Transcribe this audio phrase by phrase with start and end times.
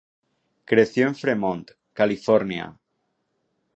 [0.65, 2.75] Creció en Fremont, California.